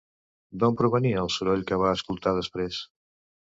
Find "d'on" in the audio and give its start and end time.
0.61-0.77